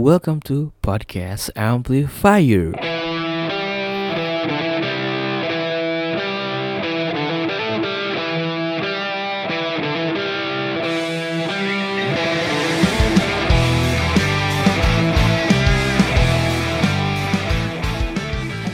[0.00, 2.72] Welcome to Podcast Amplifier.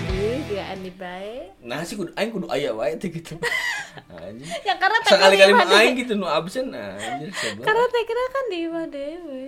[0.06, 1.50] Aduh, dia andi bae.
[1.66, 3.34] Nah sih kudu aing kudu aya wae teh gitu.
[4.14, 4.46] Anjing.
[4.62, 7.34] Ya karena teh Sekali-kali kan aing gitu nu absen anjir.
[7.66, 8.60] Karena teh kira kan di
[8.94, 9.45] dewe.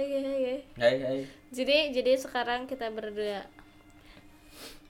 [0.00, 0.54] Oke, oke.
[0.78, 1.18] Hai hai.
[1.50, 3.44] Jadi jadi sekarang kita berdua.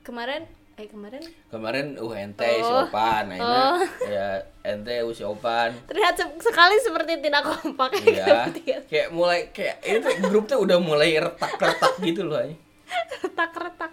[0.00, 0.46] Kemarin
[0.78, 1.20] eh kemarin
[1.50, 2.86] Kemarin uh ente si Oh.
[2.86, 3.76] Opan, nah Oh.
[4.06, 5.74] ya ente uh, si Opan.
[5.84, 8.48] terlihat se- sekali seperti tidak kompak Iya.
[8.90, 12.56] Kayak mulai kayak itu grup tuh udah mulai retak-retak gitu loh anjing.
[13.20, 13.90] retak-retak.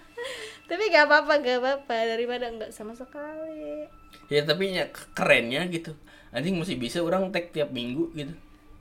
[0.66, 3.88] Tapi gak apa-apa, gak apa-apa daripada enggak sama sekali.
[4.28, 5.92] Ya tapi ya kerennya gitu.
[6.30, 8.32] Anjing masih bisa orang tag tiap minggu gitu.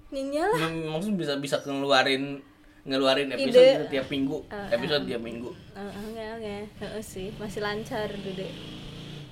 [0.09, 0.59] Ninya lah.
[0.65, 2.38] Mem- Maksudnya bisa bisa ngeluarin
[2.83, 3.73] ngeluarin episode Ide.
[3.74, 4.37] gitu tiap minggu.
[4.46, 5.51] Uh, episode tiap minggu.
[5.51, 6.57] Oh, oke oke.
[6.79, 8.46] Heeh sih, masih lancar dede.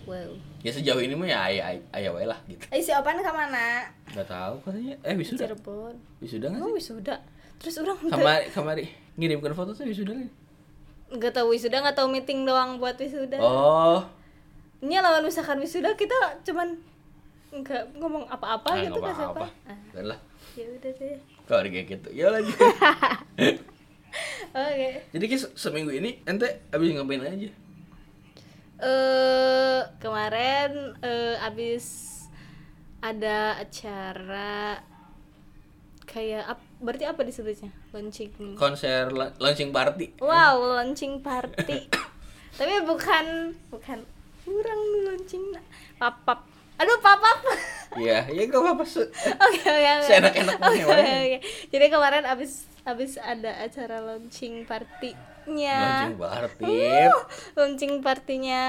[0.04, 0.34] Wow.
[0.60, 2.60] Ya sejauh ini mah ya ayah ayah ayah wae lah gitu.
[2.68, 3.88] Eh si Opan ke mana?
[4.06, 4.98] Gak tahu katanya.
[5.00, 5.46] Eh wisuda.
[5.46, 5.94] Cirebon.
[6.18, 6.76] Wisuda nggak Oh sih?
[6.76, 7.14] wisuda.
[7.56, 10.28] Terus orang Kamari kamari ngirimkan foto tuh wisuda kan?
[11.06, 13.38] nggak tahu wisuda nggak tahu meeting doang buat wisuda.
[13.38, 14.02] Oh.
[14.82, 16.74] Ini lawan misalkan wisuda kita cuman
[17.54, 19.30] nggak ngomong apa-apa Ah, gitu nggak kan siapa?
[19.40, 19.46] apa-apa.
[19.94, 20.18] Ah, lah.
[20.54, 21.16] Ya udah deh.
[21.44, 22.08] Kalau kayak gitu.
[22.10, 22.52] Ya lagi.
[24.54, 24.88] Oke.
[25.10, 27.50] Jadi se- seminggu ini ente abis ngapain aja?
[28.76, 31.84] Eh kemarin eh abis
[32.98, 34.78] ada acara
[36.04, 40.14] kayak ap, berarti apa disebutnya launching Konser la- launching party.
[40.20, 41.90] wow launching party
[42.58, 43.98] tapi bukan bukan
[44.40, 45.42] kurang launching
[45.96, 47.38] papap aduh papap
[47.96, 48.84] Iya, ya gak apa-apa.
[48.84, 50.04] se- Oke oke oke.
[50.04, 51.38] Seenak-enaknya Oke.
[51.68, 55.78] Jadi kemarin abis abis ada acara launching partinya.
[56.04, 56.64] Launching party.
[56.64, 57.12] Uh,
[57.54, 58.62] launching partinya.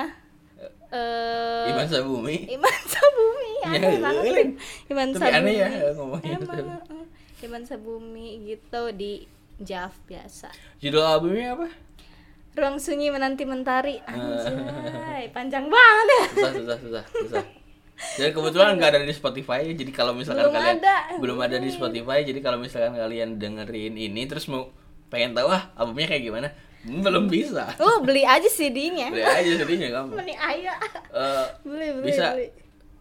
[0.88, 2.38] Eh Iman Sabumi.
[2.47, 4.36] Iman Sabumi Ya, aneh banget euy.
[4.36, 4.50] kan.
[4.88, 5.36] Iman Tapi Sabumi.
[5.36, 6.36] aneh ya ngomongnya.
[6.38, 7.06] Emang, uh,
[7.42, 9.13] Iman Sabumi gitu di
[9.57, 10.53] Jav biasa.
[10.78, 11.68] Judul albumnya apa?
[12.53, 13.97] Ruang sunyi menanti mentari.
[13.97, 14.07] Eh.
[14.07, 16.24] Anjay, panjang banget ya.
[16.30, 17.44] Susah, susah, susah, susah.
[17.95, 20.95] Dan kebetulan nggak ada di Spotify, jadi kalau misalkan Belum kalian ada.
[21.16, 24.67] belum ada di Spotify, jadi kalau misalkan kalian dengerin ini terus mau
[25.07, 26.47] pengen tahu ah albumnya kayak gimana,
[26.83, 27.72] hmm, belum bisa.
[27.78, 29.07] Oh, beli aja CD-nya.
[29.09, 30.11] Beli aja sedihnya kamu.
[30.11, 30.78] Mending ayah.
[31.07, 32.47] Eh, Beli, beli, bisa beli.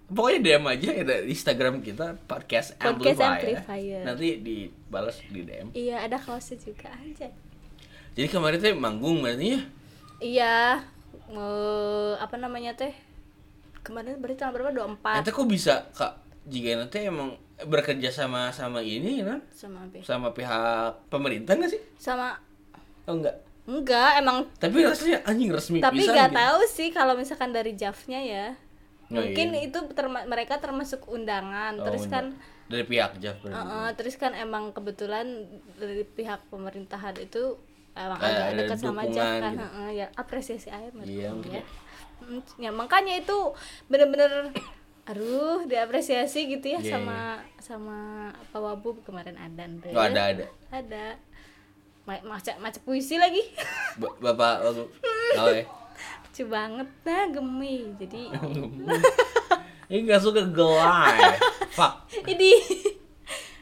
[0.06, 3.34] pokoknya DM aja ya di Instagram kita podcast, Podcast Amplifier.
[3.34, 4.02] Amplifier.
[4.06, 5.68] Nanti dibalas di DM.
[5.74, 7.26] Iya, ada kaosnya juga aja.
[8.14, 9.60] Jadi kemarin teh manggung berarti ya?
[10.20, 10.54] Iya,
[11.26, 12.94] eh, apa namanya teh?
[13.84, 14.70] Kemarin berarti tanggal berapa?
[14.72, 16.12] 24 Nanti kok bisa kak?
[16.44, 19.40] Jika nanti emang bekerja sama sama ini kan?
[19.50, 19.94] sama apa?
[19.94, 20.02] ya?
[20.02, 21.80] Sama pihak pemerintah nggak sih?
[21.96, 22.36] Sama
[23.04, 23.36] Oh enggak.
[23.64, 26.36] enggak, emang Tapi rasanya anjing resmi tapi nggak gitu.
[26.36, 28.46] tahu sih kalau misalkan dari Javnya ya.
[29.06, 29.68] Oh, Mungkin iya.
[29.68, 31.76] itu terma- mereka termasuk undangan.
[31.76, 32.52] Oh, terus kan enggak.
[32.64, 37.60] dari pihak Jav uh-uh, terus kan emang kebetulan dari pihak pemerintahan itu
[37.94, 39.52] emang agak ada dekat sama Jav kan.
[39.52, 39.60] gitu.
[39.62, 41.62] Heeh, ya apresiasi aja menurut Iya, ya.
[42.56, 43.36] Ya makanya itu
[43.86, 44.50] bener-bener
[45.04, 47.18] aduh diapresiasi gitu ya Iya, sama
[47.60, 47.98] sama
[48.48, 49.68] Pak Wabu kemarin ada.
[49.90, 50.44] Oh, ada ada.
[50.70, 51.04] ada
[52.04, 53.40] Ma- maca maca puisi lagi
[54.00, 54.84] Ba- Bapak waktu
[55.36, 55.64] oh, ya.
[56.24, 58.22] lucu banget nah gemi jadi
[59.84, 61.36] Ini gak suka gelai.
[61.70, 62.08] Fuck.
[62.24, 62.56] ini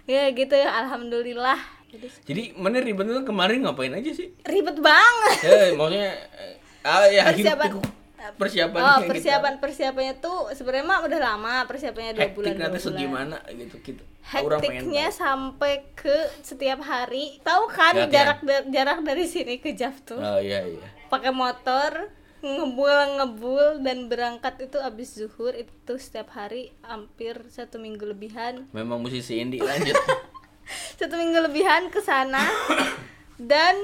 [0.05, 4.31] ya gitu ya alhamdulillah jadi Jadi mana ribet kemarin ngapain aja sih?
[4.43, 7.71] ribet banget Ya maksudnya eh, ah ya hidup Persiapan.
[8.33, 12.79] Persiapan oh persiapan persiapannya tuh sebenarnya mah udah lama persiapannya dua bulan Hektik nanti dua
[12.79, 14.03] bulan segimana gitu gitu.
[14.23, 18.11] Hektiknya sampai ke setiap hari tahu kan Latihan.
[18.11, 20.17] jarak da- jarak dari sini ke Jav tuh.
[20.17, 20.87] Oh iya iya.
[21.09, 28.03] pakai motor ngebul ngebul dan berangkat itu abis zuhur itu setiap hari hampir satu minggu
[28.03, 29.95] lebihan Memang musisi indie lanjut.
[30.99, 32.43] satu minggu lebihan ke sana
[33.51, 33.75] dan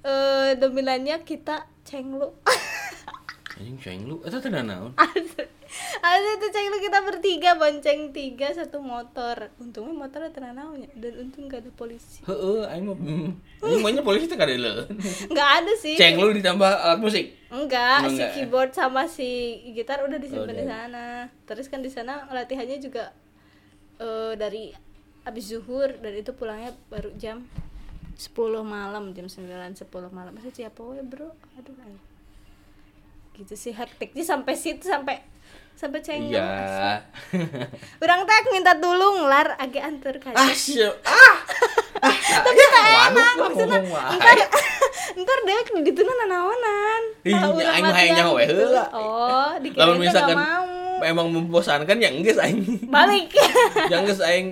[0.00, 2.32] eh dominannya kita cenglu
[3.58, 4.94] Anjing ceng lu, eta teh naon?
[6.00, 11.44] ada itu cenglu kita bertiga bonceng tiga satu motor untungnya motornya tenang naonnya dan untung
[11.44, 13.28] gak ada polisi Heeh, aing mah mm,
[13.60, 14.88] anjing maunya polisi teh kada leuh.
[15.28, 17.36] nggak ada sih Ceng lu ditambah alat musik.
[17.48, 18.30] enggak si enggak?
[18.32, 19.28] keyboard sama si
[19.70, 20.72] gitar udah disimpan Oh, di udah.
[20.72, 21.06] sana
[21.44, 23.12] terus kan di sana latihannya juga
[23.98, 24.72] eh dari
[25.22, 27.44] abis zuhur dan itu pulangnya baru jam
[28.16, 28.32] 10
[28.62, 32.02] malam jam 9 10 malam masa siapa we bro aduh aduh.
[33.38, 35.22] Gitu sih hektiknya sampai situ sampai
[35.72, 36.98] sampai cengeng Iya.
[38.02, 40.34] Orang teh minta tolong lar agak antar ka.
[40.34, 40.90] ah, siap.
[41.06, 41.38] Ah.
[42.02, 43.34] Ah, Tapi ya, tak waduh.
[43.46, 43.80] maksudnya
[44.18, 44.38] ntar
[45.22, 48.54] ntar deh di nanaonan Ih, Kalau urang aing mah we gitu.
[48.58, 48.84] heula.
[48.90, 50.66] oh dikira itu misalkan gak mau
[50.98, 52.62] memang membosankan ya enggak aing.
[52.90, 53.30] balik
[53.86, 54.48] Yang geus aing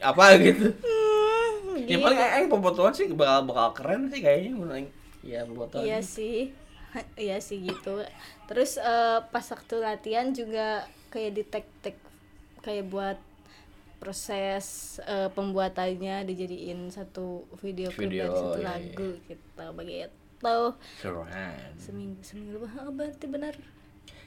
[0.00, 0.72] apa gitu.
[0.80, 4.88] Hmm, Ya paling aing pemfotoan sih bakal bakal keren sih kayaknya mun aing.
[5.20, 5.84] Ya pemfotoan.
[5.84, 6.52] Iya sih,
[7.20, 8.02] iya sih gitu.
[8.50, 11.96] Terus eh, pas waktu latihan juga kayak di tag-tag
[12.62, 13.18] kayak buat
[14.00, 20.62] proses eh, pembuatannya dijadiin satu video klip dari satu iya, lagu gitu begitu
[21.04, 21.76] Keren.
[21.76, 23.54] seminggu seminggu oh, berarti benar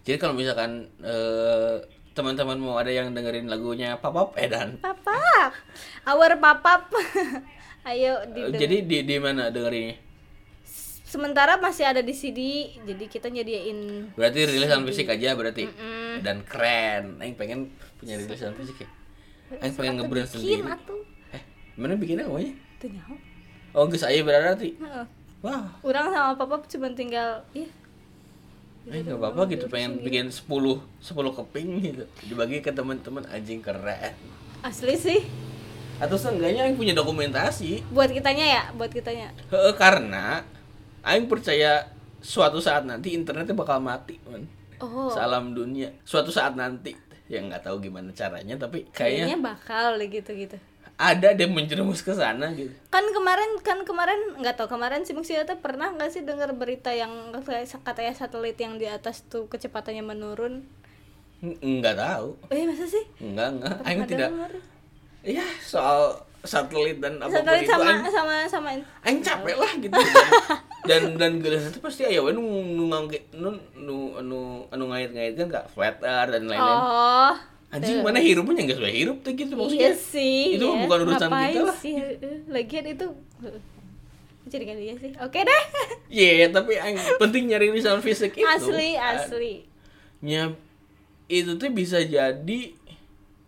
[0.03, 1.81] Jadi kalau misalkan eh,
[2.13, 4.77] teman-teman mau ada yang dengerin lagunya Papap Edan.
[4.77, 5.57] papap
[6.05, 6.85] our papap
[7.89, 9.97] ayo di jadi di di mana dengerinnya?
[11.13, 12.39] Sementara masih ada di CD
[12.81, 15.69] jadi kita nyediain Berarti rilisan fisik aja berarti.
[16.19, 17.21] Dan keren.
[17.21, 17.69] Aing pengen
[18.01, 18.89] punya rilisan fisik ya.
[19.61, 20.65] Aing pengen ngebrand sendiri.
[20.65, 20.97] atuh
[21.29, 21.41] Eh,
[21.77, 22.57] mana bikinnya kamunya?
[22.77, 22.89] tuh
[23.71, 24.73] Oh, geus aya berarti.
[24.75, 25.05] Heeh.
[25.39, 27.67] Wah, Orang sama papa cuma tinggal iya
[28.83, 30.83] eh enggak apa-apa gitu pengen bikin 10 10
[31.33, 32.03] keping gitu.
[32.25, 34.11] Dibagi ke teman-teman anjing keren.
[34.59, 35.21] asli sih
[35.99, 37.83] Atau seenggaknya aing punya dokumentasi.
[37.89, 40.43] buat kitanya ya buat kitanya Heeh, karena
[41.03, 41.87] aing percaya
[42.19, 44.47] suatu saat nanti internetnya bakal mati, man.
[44.79, 45.91] oh Salam dunia.
[46.03, 46.95] Suatu saat nanti
[47.27, 50.57] ya nggak tahu gimana caranya tapi kayaknya kayaknya bakal deh gitu gitu
[50.93, 52.69] ada deh menjerumus ke sana gitu.
[52.91, 56.91] kan kemarin kan kemarin nggak tahu kemarin si Muxia tuh pernah nggak sih dengar berita
[56.93, 57.33] yang
[57.81, 60.67] katanya satelit yang di atas tuh kecepatannya menurun
[61.43, 62.27] Nggak tahu.
[62.51, 63.75] iya masa sih Enggak, enggak.
[63.83, 64.29] Aing tidak.
[65.23, 68.69] Iya, soal satelit dan apa pun satelit itu sama aing, sama sama
[69.07, 69.95] aing capek lah gitu.
[70.91, 73.49] dan dan geus itu pasti we nu nu nu
[73.79, 76.79] nu anu anu ngait-ngaitkeun ka flat earth dan lain-lain.
[76.83, 77.31] oh
[77.73, 79.91] Anjing mana hirupnya enggak sesuai hirup tuh gitu iya maksudnya.
[79.97, 80.83] sih Itu ya.
[80.85, 81.77] bukan urusan Ngapain kita lah.
[81.81, 81.93] sih
[82.45, 83.07] lagian itu
[84.45, 85.63] jadi kan dia sih oke deh
[86.13, 88.45] Iya, tapi aing penting nyari lisan fisik itu.
[88.45, 89.17] asli kan.
[89.17, 89.65] asli
[90.21, 90.53] Nya
[91.25, 92.59] itu tuh bisa jadi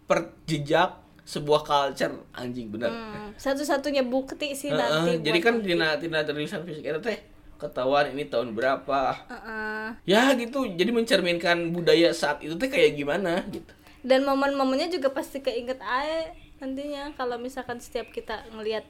[0.10, 2.88] perjejak sebuah culture anjing bener.
[2.88, 5.74] Hmm, satu-satunya bukti sih Heeh, nanti jadi kan nanti.
[5.74, 7.18] tina tina tulisan fisik itu teh
[7.58, 9.26] ketahuan ini tahun berapa.
[9.26, 9.86] Heeh.
[10.06, 13.74] Ya gitu, jadi mencerminkan budaya saat itu teh kayak gimana gitu.
[14.02, 18.86] dan momen-momennya juga pasti keinget aja nantinya kalau misalkan setiap kita ngelihat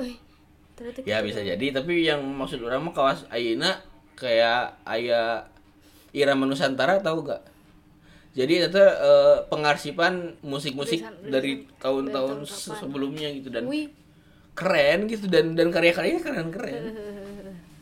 [0.00, 0.16] "Wih,
[0.74, 3.84] ternyata Ya gitu bisa dong." jadi, tapi yang maksud orang mah kawas Aina
[4.16, 5.44] kayak aya
[6.10, 7.44] irama Nusantara tahu gak?
[8.36, 10.12] Jadi itu eh, pengarsipan
[10.44, 13.88] musik-musik dari tahun-tahun sebelumnya gitu dan Wih,
[14.52, 16.82] keren gitu dan dan karya-karyanya keren-keren.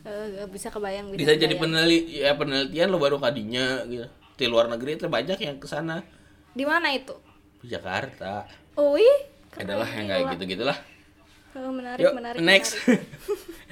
[0.07, 1.59] eh, eh, bisa kebayang Bisa jadi kebayang.
[1.59, 4.07] peneliti ya penelitian lo baru kadinya gitu.
[4.35, 5.99] Di luar negeri itu banyak yang ke sana.
[6.51, 7.11] di mana itu
[7.59, 8.47] Di Jakarta.
[8.75, 9.17] oh wih
[9.53, 10.75] Adalah yang kayak gitu-gitulah.
[11.53, 12.79] Oh, menarik Yuk, menarik next.
[12.79, 13.03] menarik.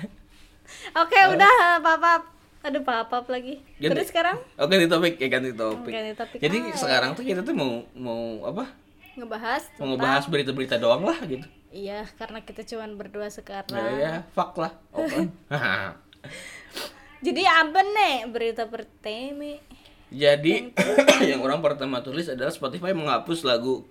[0.99, 2.21] oke udah papap
[2.63, 3.91] aduh papap lagi Ganti.
[3.91, 5.91] terus sekarang Oke, di topik ya ganti topik.
[5.91, 6.79] Ganti topik Jadi aja.
[6.79, 8.71] sekarang tuh kita tuh mau mau apa?
[9.13, 11.43] ngebahas Mau ngebahas berita-berita doang lah gitu.
[11.69, 14.73] iya karena kita cuman berdua sekarang Ya, ya, fuck lah.
[14.89, 15.29] Open.
[17.21, 19.59] jadi apa nih berita pertama
[20.07, 20.71] Jadi
[21.29, 23.83] yang orang pertama tulis adalah Spotify menghapus lagu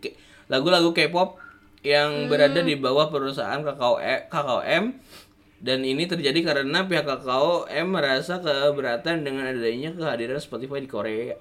[0.46, 1.36] lagu-lagu K-pop
[1.82, 4.84] yang berada di bawah perusahaan Kakao E- KKOM
[5.62, 11.38] dan ini terjadi karena pihak KKOM merasa keberatan dengan adanya kehadiran Spotify di Korea.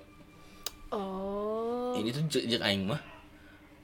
[0.92, 3.01] oh Ini tuh jek jek aing mah.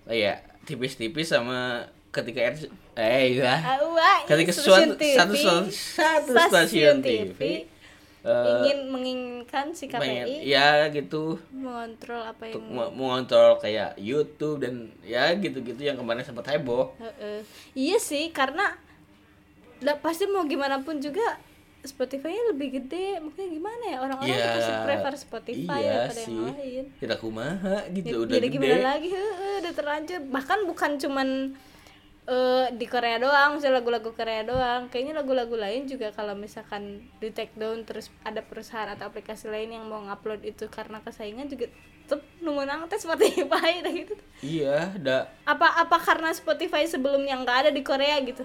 [0.06, 3.56] Kayak tipis-tipis sama ketika R- eh ya.
[3.58, 5.36] Ah, wah, Ketika stasiun suatu TV, satu
[5.68, 7.40] satu stasiun TV,
[8.24, 12.64] eh, ingin menginginkan si KPI ya gitu mengontrol apa yang
[12.94, 16.96] mengontrol kayak YouTube dan ya gitu-gitu yang kemarin sempat heboh.
[16.98, 17.44] Heeh.
[17.74, 18.76] iya sih karena
[19.80, 21.38] lah, pasti mau gimana pun juga
[21.80, 23.22] Spotify-nya lebih gede.
[23.22, 23.98] Makanya gimana ya?
[24.02, 26.34] Orang-orang tuh pasti prefer Spotify iya daripada sih.
[26.34, 26.84] yang lain.
[26.98, 28.56] Tidak kumaha gitu Ya- udah jadi gede.
[28.60, 29.10] gimana lagi?
[29.10, 30.20] Heeh, udah terlanjur.
[30.28, 31.28] Bahkan bukan cuman
[32.28, 34.82] eh, di Korea doang misalnya lagu-lagu Korea doang.
[34.92, 39.72] Kayaknya lagu-lagu lain juga kalau misalkan di take down terus ada perusahaan atau aplikasi lain
[39.72, 41.72] yang mau ngupload itu karena kesaingan juga
[42.08, 44.14] tetep nunggu tes Spotify dah gitu.
[44.44, 48.44] Iya, ada apa apa karena Spotify sebelumnya nggak ada di Korea gitu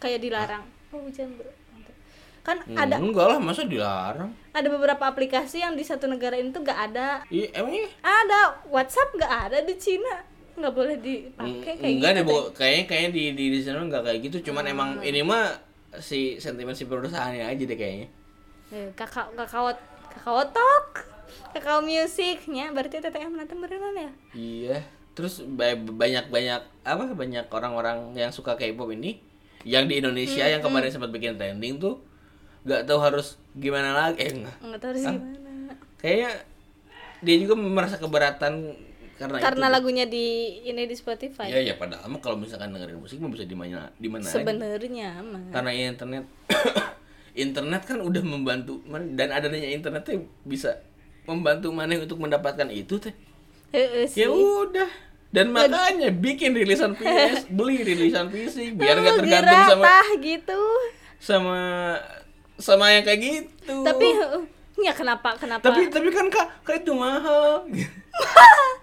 [0.00, 0.64] kayak dilarang.
[0.90, 1.46] Oh hujan bro.
[2.40, 4.32] Kan ada enggak lah masa dilarang.
[4.50, 7.20] ada beberapa aplikasi yang di satu negara itu nggak ada.
[7.28, 8.40] Iya, emangnya ada.
[8.66, 10.24] WhatsApp nggak ada di Cina.
[10.56, 12.36] Nggak boleh dipakai kayak enggak gitu deh, Bu.
[12.50, 14.72] kayaknya kayaknya di di, di sana enggak kayak gitu, cuman Hmm.
[14.72, 15.52] emang ini mah
[15.96, 18.08] si sentimen si perusahaannya aja deh kayaknya.
[18.70, 19.68] Eh, kakak kakao
[20.10, 21.06] kakao talk
[21.52, 22.72] kakao musiknya.
[22.72, 24.10] Berarti TTM nanti beneran ya?
[24.32, 24.76] Iya.
[25.12, 29.20] Terus ba- banyak-banyak apa banyak orang-orang yang suka K-pop ini
[29.64, 32.00] yang di Indonesia yang kemarin sempat bikin trending tuh
[32.64, 34.20] nggak tahu harus gimana lagi.
[34.20, 35.72] Eh enggak nggak tahu harus gimana.
[36.00, 36.30] Kayaknya
[37.20, 38.52] dia juga merasa keberatan
[39.20, 40.26] karena, karena itu lagunya di
[40.64, 41.52] ini di Spotify.
[41.52, 45.20] Ya ya padahal mah kalau misalkan dengerin musik mah bisa di mana di mana sebenarnya
[45.20, 45.52] mah.
[45.52, 46.24] Karena internet
[47.44, 50.80] internet kan udah membantu dan adanya internet tuh bisa
[51.28, 53.12] membantu mana untuk mendapatkan itu teh.
[54.16, 54.88] Ya udah
[55.30, 60.62] dan makanya bikin rilisan PS beli rilisan fisik biar nggak tergantung sama gitu.
[61.22, 61.60] sama
[62.58, 63.76] sama yang kayak gitu.
[63.86, 64.08] Tapi
[64.82, 65.62] ya kenapa kenapa?
[65.62, 67.64] Tapi tapi kan kak kak itu mahal.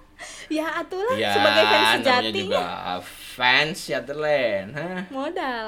[0.47, 2.63] Ya atulah ya sebagai fans sejati juga
[3.35, 5.67] fans hah modal.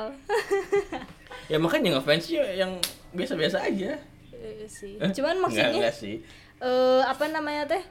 [1.51, 2.79] Ya makanya ngefans ya yang
[3.12, 4.00] biasa-biasa aja.
[4.31, 4.95] Heeh sih.
[4.95, 6.15] Eh, cuman enggak, maksudnya enggak sih.
[6.63, 7.83] eh apa namanya teh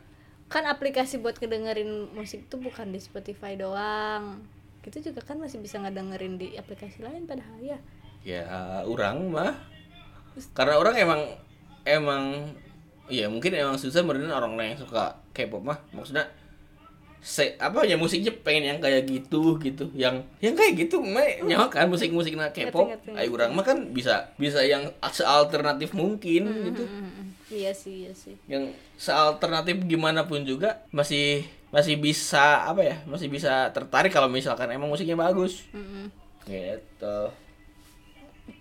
[0.49, 4.41] kan aplikasi buat kedengerin musik tuh bukan di Spotify doang.
[4.81, 7.79] Kita juga kan masih bisa ngedengerin di aplikasi lain padahal ya.
[8.25, 8.43] Ya
[8.89, 9.55] orang mah.
[10.57, 11.21] Karena orang emang
[11.85, 12.23] emang
[13.13, 15.79] ya mungkin emang susah merenung orang yang suka K-pop mah.
[15.93, 16.25] Maksudnya
[17.19, 19.93] se apa ya musiknya pengen yang kayak gitu gitu.
[19.93, 23.93] Yang yang kayak gitu mah nyawa kan musik musik nah K-pop ayo orang mah kan
[23.93, 26.89] bisa bisa yang sealternatif mungkin gitu.
[26.89, 27.28] Mm-mm.
[27.49, 28.37] Iya sih iya sih.
[28.49, 34.73] Yang sealternatif gimana pun juga masih masih bisa apa ya masih bisa tertarik kalau misalkan
[34.73, 35.69] emang musiknya bagus.
[35.73, 36.09] Mm-mm.
[36.49, 37.19] gitu.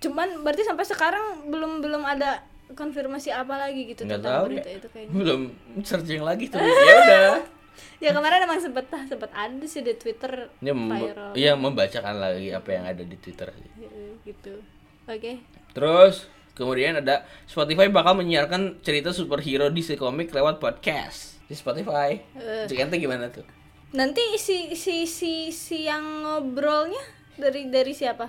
[0.03, 2.43] Cuman berarti sampai sekarang belum belum ada
[2.75, 4.77] konfirmasi apa lagi gitu nggak tentang tahu berita ya.
[4.79, 5.13] itu kayaknya.
[5.23, 5.41] belum
[5.87, 6.59] searching lagi tuh.
[6.59, 7.31] Ya udah.
[8.01, 11.33] Ya kemarin emang sempet sempet ada sih di Twitter viral.
[11.37, 13.53] iya membacakan lagi apa yang ada di Twitter.
[13.53, 13.69] Sih.
[13.85, 14.53] Heeh, gitu.
[15.05, 15.41] Oke.
[15.77, 16.25] Terus
[16.57, 22.17] kemudian ada Spotify bakal menyiarkan cerita superhero DC Comic lewat podcast di Spotify.
[22.67, 23.45] Ente gimana tuh?
[23.87, 26.99] nanti si si si si yang ngobrolnya
[27.35, 28.27] dari dari siapa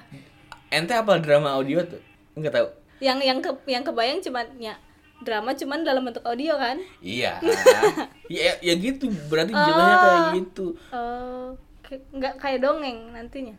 [0.69, 1.99] Ente apa drama audio tuh?
[2.33, 2.69] Enggak tahu.
[3.01, 4.79] yang yang ke yang kebayang cuman ya
[5.19, 7.43] drama cuman dalam bentuk audio kan Iya.
[8.31, 10.67] ya, ya gitu berarti jatuhnya kayak gitu.
[10.91, 13.55] oh ke- nggak kayak dongeng nantinya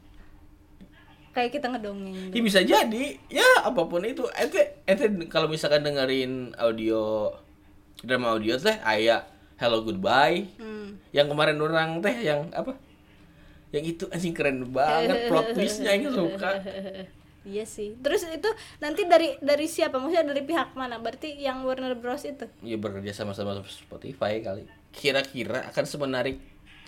[1.39, 3.05] kayak kita ngedongeng Ya bisa jadi.
[3.31, 4.27] Ya apa pun itu.
[4.35, 7.31] Ente ente kalau misalkan dengerin audio
[8.03, 9.23] drama audio teh aya
[9.55, 10.47] Hello Goodbye.
[10.59, 10.99] Hmm.
[11.15, 12.75] yang kemarin orang teh yang apa?
[13.71, 16.51] Yang itu anjing keren banget plot twistnya yang suka.
[17.47, 17.95] Iya sih.
[18.03, 18.51] Terus itu
[18.83, 19.95] nanti dari dari siapa?
[19.95, 20.99] Maksudnya dari pihak mana?
[20.99, 22.27] Berarti yang Warner Bros.
[22.27, 22.45] itu?
[22.61, 24.67] Ya bekerja sama sama Spotify kali.
[24.91, 26.37] Kira-kira akan semenarik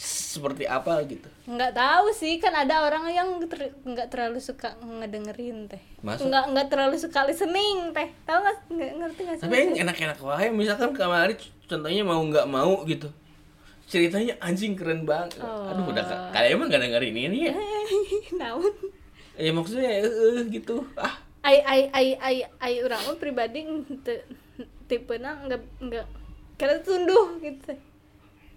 [0.02, 1.30] seperti apa gitu.
[1.46, 5.78] Nggak tahu sih kan ada orang yang ter- nggak terlalu suka ngedengerin teh.
[6.02, 6.26] Masa?
[6.26, 8.10] nggak nggak terlalu suka listening teh.
[8.26, 11.38] Tahu nggak nggak ngerti nggak sih tapi yang enak-enak wae misalkan kemarin
[11.70, 13.14] contohnya mau nggak mau gitu.
[13.86, 15.44] Ceritanya anjing keren banget.
[15.44, 17.54] Aduh udah ka- kalian emang gak dengerin ini ya?
[18.42, 18.74] Naon?
[19.36, 20.82] Ya maksudnya eh eh, gitu.
[20.98, 21.20] Ah.
[21.44, 23.68] Ai ai ai ai ai orang pribadi
[24.88, 26.06] tipe na nggak nggak
[26.56, 27.74] karena tunduh gitu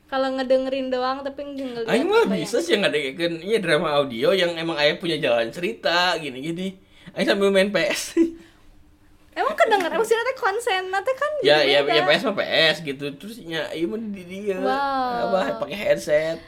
[0.04, 4.76] kalau ngedengerin doang tapi nggak Aing mah bisa sih ngadekeun iya drama audio yang emang
[4.76, 6.76] ayah punya jalan cerita gini-gini.
[7.16, 8.02] Aing sambil main PS
[9.38, 13.04] emang kedenger maksudnya teh konsen nanti kan ya ya ya PS mah PS gitu.
[13.18, 14.60] Terus ya iya mah di dia.
[14.60, 15.34] Wow.
[15.34, 16.38] apa pakai headset.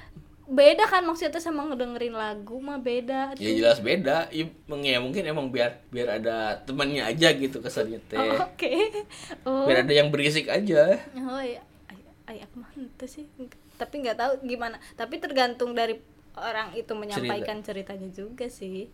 [0.46, 4.30] Beda kan maksudnya sama ngedengerin lagu mah beda ya jelas beda.
[4.30, 8.20] Ya, ya mungkin emang biar biar ada temannya aja gitu kesannya teh.
[8.20, 8.74] Oh, oke.
[9.48, 9.66] Oh.
[9.66, 11.02] Biar ada yang berisik aja.
[11.18, 11.66] Oh iya
[12.26, 13.24] ay, aku mah ente sih.
[13.78, 14.76] Tapi nggak tahu gimana.
[14.98, 15.98] Tapi tergantung dari
[16.36, 18.90] orang itu menyampaikan ceritanya juga sih.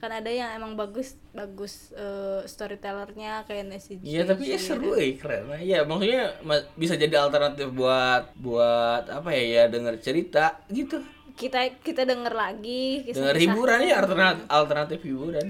[0.00, 5.12] Kan ada yang emang bagus bagus eh, storytellernya kayak Nancy Iya tapi ya seru eh
[5.20, 5.52] keren.
[5.60, 11.04] Ya maksudnya ma- bisa jadi alternatif buat buat apa ya ya denger cerita gitu.
[11.36, 13.44] Kita kita denger lagi denger kisah-kisah.
[13.44, 15.46] hiburan ya alternatif alternatif hiburan.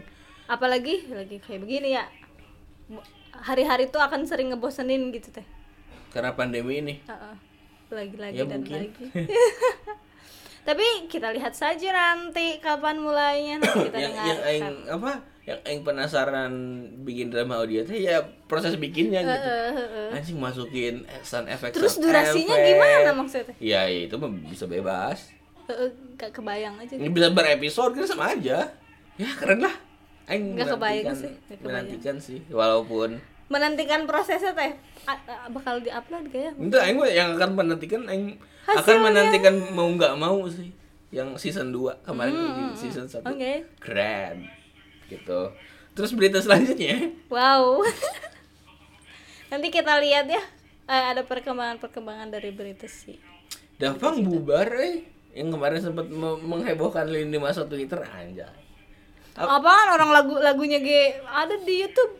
[0.50, 2.04] Apalagi lagi kayak begini ya.
[3.30, 5.46] Hari-hari tuh akan sering ngebosenin gitu teh
[6.10, 7.34] karena pandemi ini Heeh.
[7.88, 8.76] lagi-lagi Ya, dan mungkin.
[8.84, 9.04] lagi
[10.60, 15.12] tapi kita lihat saja nanti kapan mulainya nanti kita yang dengarkan yang aing apa
[15.42, 16.52] yang aing penasaran
[17.00, 20.08] bikin drama audio teh ya proses bikinnya gitu Heeh, heeh.
[20.12, 22.68] anjing masukin sound effect terus sound durasinya effect.
[22.68, 24.14] gimana maksudnya ya itu
[24.44, 25.32] bisa bebas
[26.14, 28.68] gak kebayang aja ini bisa berepisode kan sama aja
[29.16, 29.74] ya keren lah
[30.26, 31.64] aing Nggak kebayang sih, nggak kebayang.
[31.64, 33.16] menantikan sih walaupun
[33.50, 34.72] menantikan prosesnya teh
[35.50, 40.46] bakal diupload gak ya Itu aing yang akan menantikan aing akan menantikan mau nggak mau
[40.46, 40.70] sih.
[41.10, 42.34] Yang season 2 kemarin
[42.72, 43.26] season 1.
[43.26, 43.52] Hmm, oke.
[43.82, 44.46] Keren.
[45.10, 45.40] Gitu.
[45.90, 47.82] Terus berita selanjutnya wow
[49.50, 50.42] nanti kita lihat ya
[50.86, 53.18] eh, ada perkembangan-perkembangan dari berita sih
[53.74, 55.02] Dapang bubar eh
[55.34, 58.46] yang kemarin sempat me- menghebohkan lini masa Twitter anjay.
[59.34, 60.90] apaan orang lagu lagunya G
[61.24, 62.19] ada di YouTube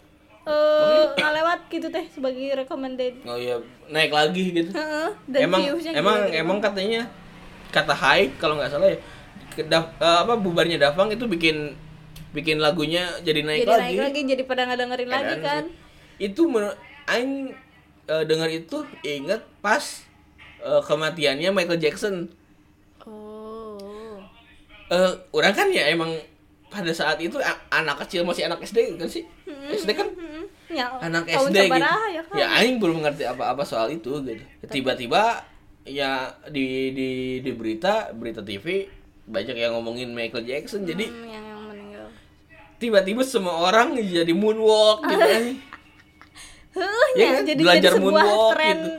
[0.51, 3.23] eh ngalewat gitu teh sebagai recommended.
[3.25, 4.71] Oh ya naik lagi gitu.
[5.31, 5.63] Dan emang
[5.95, 6.41] emang gila-gila.
[6.43, 7.03] emang katanya
[7.71, 8.99] kata hype kalau nggak salah ya
[9.67, 11.75] Daf- eh, apa bubarnya Dafang itu bikin
[12.31, 14.21] bikin lagunya jadi naik jadi lagi naik lagi.
[14.27, 15.65] jadi pada nggak dengerin lagi Edan kan?
[16.19, 16.79] Itu menurut
[17.11, 17.55] aing
[18.07, 19.83] eh, dengar itu inget pas
[20.63, 22.31] eh, kematiannya Michael Jackson.
[23.07, 24.19] Oh.
[24.91, 26.15] Eh orang kan ya emang
[26.71, 27.35] pada saat itu
[27.69, 29.27] anak kecil masih anak SD kan sih?
[29.75, 30.07] SD kan
[30.71, 31.75] ya, anak SD gitu.
[31.77, 32.37] ya kan.
[32.39, 34.43] Ya aing belum mengerti apa-apa soal itu gitu.
[34.67, 35.43] Tiba-tiba
[35.85, 37.11] ya di di
[37.43, 38.87] di berita berita TV
[39.27, 42.07] banyak yang ngomongin Michael Jackson jadi Hmm, yang yang meninggal.
[42.83, 45.29] tiba-tiba semua orang jadi moonwalk gitu.
[46.79, 47.43] Heeh, ya ya, kan?
[47.47, 48.79] jadi belajar jadi moonwalk tren.
[48.79, 48.93] Gitu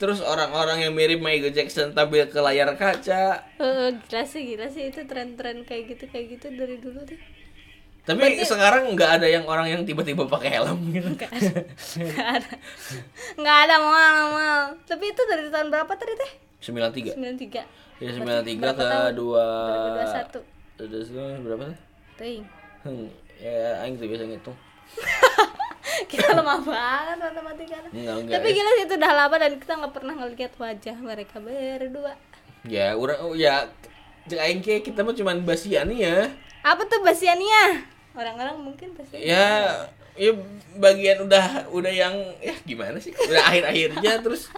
[0.00, 3.44] terus orang-orang yang mirip Michael Jackson tampil ke layar kaca.
[3.60, 4.88] Heeh, gila sih gila sih.
[4.88, 7.20] Itu tren-tren kayak gitu kayak gitu dari dulu deh
[8.00, 12.52] tapi sekarang nggak ada yang orang yang tiba-tiba pakai helm gitu nggak ada
[13.36, 16.30] nggak ada mal mal tapi itu dari tahun berapa tadi teh
[16.60, 19.12] 93 93 ya 93 berapa ke tahun?
[19.16, 19.44] dua
[20.40, 21.78] 2021 Udah berapa tuh?
[22.16, 22.40] Ting.
[22.80, 24.56] Hmm, ya aing tuh biasa ngitung.
[26.10, 28.32] kita lemah banget matematika Enggak, enggak.
[28.40, 32.12] tapi gila sih itu udah lama dan kita nggak pernah ngeliat wajah mereka berdua
[32.64, 33.68] Ya, urang oh, ya
[34.28, 36.28] cek aing ke kita mah cuman basian ya.
[36.60, 40.30] Apa tuh basiannya orang-orang mungkin pasti Ya, ya
[40.76, 43.14] bagian udah udah yang ya gimana sih?
[43.14, 44.50] Udah akhir-akhirnya terus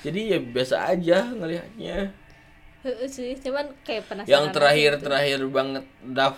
[0.00, 2.10] jadi ya biasa aja ngelihatnya.
[2.82, 5.04] Heeh sih cuman kayak penasaran Yang terakhir gitu.
[5.06, 6.36] terakhir banget Daf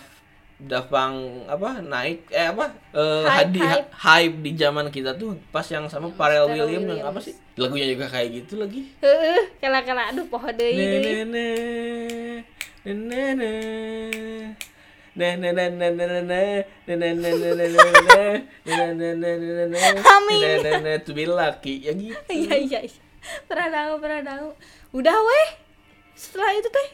[0.55, 3.89] Dafang apa naik eh apa eh Hype, hadi hype.
[3.91, 7.11] hype di zaman kita tuh pas yang sama Pharrell Pharrell Williams yang Williams.
[7.11, 12.39] apa sih lagunya juga kayak gitu lagi Heeh, kala-kala aduh poho deui deui.
[20.05, 20.59] Amin.
[21.01, 22.19] To be lucky ya gitu.
[22.27, 23.01] Iya iya iya.
[23.47, 24.51] Pernah dangu, pernah dangu.
[24.91, 25.47] Udah weh.
[26.13, 26.87] Setelah itu teh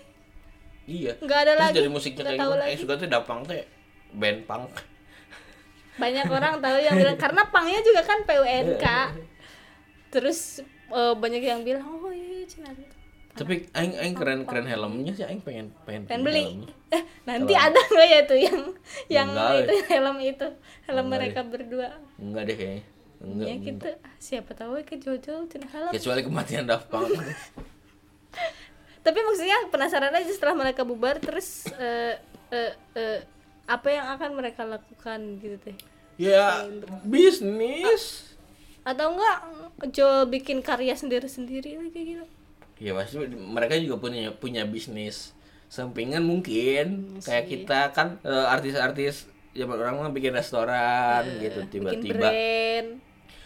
[0.81, 1.13] Iya.
[1.17, 1.77] nggak ada Terus lagi.
[1.77, 2.65] dari musiknya kayak tahu gimana?
[2.67, 3.61] Eh suka tuh dapang teh
[4.11, 4.69] band punk.
[5.93, 8.85] banyak orang tahu yang bilang karena pangnya juga kan PUNK.
[10.09, 12.73] Terus eh, banyak yang bilang oh iya Cina.
[13.31, 16.43] Tapi aing aing keren keren helmnya sih aing pengen pengen Pengen beli.
[16.43, 16.73] helmnya.
[16.91, 18.59] Eh, nanti ada nggak ya tuh yang
[19.07, 20.47] yang Enggak, itu helm itu
[20.91, 21.89] helm Enggak mereka berdua.
[22.19, 22.83] Enggak deh kayaknya.
[23.23, 23.47] Enggak.
[23.47, 23.89] Ya gitu.
[24.19, 25.91] Siapa tahu ke Jojo Cina helm.
[25.95, 27.07] Kecuali kematian Daft Punk.
[29.07, 32.19] Tapi maksudnya penasaran aja setelah mereka bubar terus eh,
[32.51, 33.19] eh, eh,
[33.65, 35.77] apa yang akan mereka lakukan gitu teh.
[36.19, 36.67] ya
[37.07, 38.35] bisnis.
[38.83, 39.37] Atau enggak
[39.95, 42.25] Jo bikin karya sendiri-sendiri lagi gitu.
[42.83, 45.33] Ya pasti mereka juga punya punya bisnis
[45.71, 52.29] sampingan mungkin kayak kita kan eh, artis-artis zaman orang mah bikin restoran gitu Bikin tiba-tiba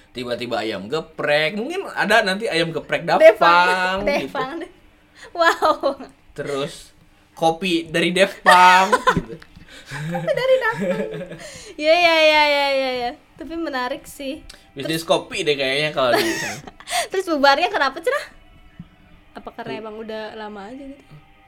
[0.09, 4.25] tiba-tiba ayam geprek mungkin ada nanti ayam geprek Dapang gitu.
[4.25, 4.65] Devang.
[5.37, 6.01] Wow.
[6.33, 6.97] terus
[7.37, 8.89] kopi dari Devang
[9.21, 9.37] gitu.
[10.25, 10.97] Dari dapur.
[11.77, 13.11] Ya ya ya ya ya ya.
[13.37, 14.41] Tapi menarik sih.
[14.73, 16.25] bisnis kopi deh kayaknya kalau di
[17.13, 18.25] Terus bubarnya kenapa cerah?
[19.37, 21.03] Apa karena emang udah lama aja gitu?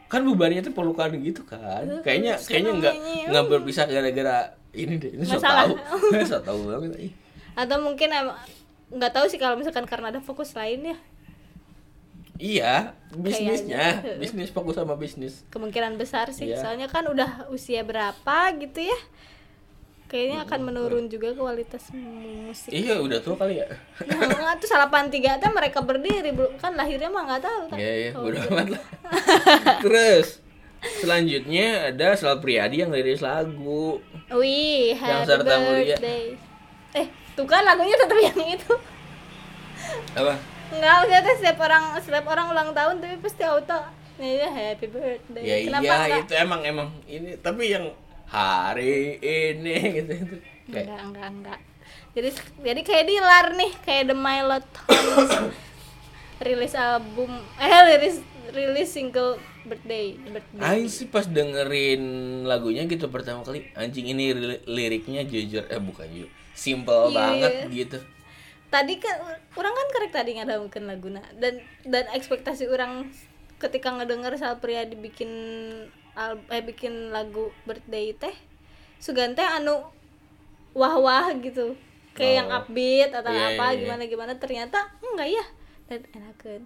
[0.08, 2.96] Kan bubarnya tuh pelukan gitu kan kayaknya kayaknya nggak
[3.28, 4.38] nggak berpisah gara-gara
[4.72, 5.76] ini deh ini so tahu
[6.30, 7.12] so tahu banget.
[7.54, 8.38] Atau mungkin emang
[8.88, 10.98] nggak tahu sih kalau misalkan karena ada fokus lain ya
[12.38, 14.22] Iya, bisnisnya, Kayaknya.
[14.22, 15.42] bisnis fokus sama bisnis.
[15.50, 16.62] kemungkinan besar sih Iya.
[16.62, 19.00] soalnya kan udah usia berapa gitu ya
[20.08, 23.68] kayaknya akan menurun juga kualitas musik Iya, udah tua kali ya.
[24.08, 27.78] nah, tuh salapan tiga teh mereka berdiri belum kan lahirnya mah nggak tahu tak?
[27.78, 28.50] Iya, iya, bodo gitu.
[28.50, 28.84] amat lah.
[29.84, 30.28] Terus
[30.98, 34.00] selanjutnya ada Sal Priadi yang rilis lagu.
[34.30, 35.96] wih Yang happy serta mulia.
[35.96, 36.24] birthday
[36.94, 38.74] eh tuh kan lagunya tetap yang itu
[40.14, 40.34] Apa?
[40.70, 43.80] nggak usah teh setiap orang setiap orang ulang tahun tapi pasti auto
[44.18, 47.88] ya happy birthday Ya kenapa iya, enggak itu emang emang ini tapi yang
[48.28, 50.12] hari ini gitu.
[50.14, 50.36] Itu.
[50.68, 51.60] Kayak enggak enggak enggak.
[52.12, 52.30] Jadi
[52.66, 54.66] jadi kayak dilar nih kayak The Milot
[56.38, 58.22] rilis album eh rilis
[58.54, 60.62] rilis single birthday birthday.
[60.62, 62.02] Aing sih pas dengerin
[62.46, 67.54] lagunya gitu pertama kali anjing ini li- liriknya jujur eh bukan jujur simple Iya, banget
[67.74, 68.00] gitu.
[68.68, 69.16] Tadi kan
[69.56, 73.10] orang kan karek tadi ngadangkeun laguna dan dan ekspektasi orang
[73.58, 75.30] ketika ngedenger Sal Priadi bikin
[76.18, 78.34] al- eh bikin lagu birthday teh
[78.98, 79.86] Sugante anu
[80.74, 81.78] wah-wah gitu.
[82.12, 82.58] Kayak yang Oh.
[82.60, 83.80] upbeat atau Iya, apa iya, iya.
[83.86, 84.34] gimana gimana.
[84.36, 85.46] Ternyata enggak ya
[85.88, 86.64] dan enakeun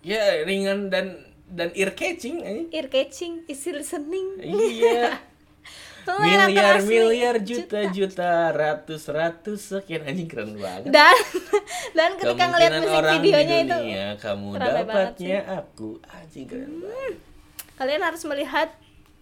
[0.00, 1.06] ya ringan dan
[1.46, 2.68] dan ear catching anjing.
[2.72, 4.40] ear catching easy listening.
[4.40, 5.14] Iya.
[6.06, 8.54] Lumayan miliar miliar juta juta.
[8.54, 10.06] ratus ratus sekian.
[10.06, 10.88] Anjing keren banget.
[10.88, 11.16] Dan
[11.98, 15.98] dan ketika ngeliat musik orang videonya di itu dunia, kamu dapatnya aku.
[16.06, 17.14] Anjing keren banget.
[17.76, 18.70] Kalian harus melihat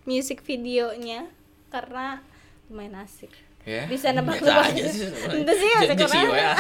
[0.05, 1.27] musik videonya
[1.69, 2.21] karena
[2.67, 3.33] lumayan asik
[3.65, 5.81] ya bisa nebak nebak aja sih itu sih ya
[6.21, 6.53] Yoya.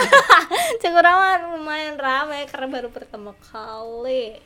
[0.78, 4.40] cekurang mah lumayan ramai karena baru pertama kali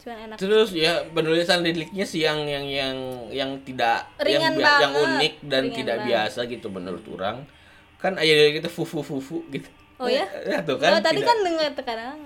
[0.00, 2.96] cuman enak Terus ya penulisan liriknya sih yang yang yang
[3.28, 5.08] yang tidak Ringan yang bia- yang banget.
[5.12, 6.08] unik dan Ringan tidak banget.
[6.08, 7.36] biasa gitu menurut orang.
[7.98, 9.68] Kan aja kita fufu fufu gitu.
[9.98, 10.24] Oh ya?
[10.48, 10.96] Ya tuh kan.
[10.96, 12.16] oh, tadi tidak- kan dengar sekarang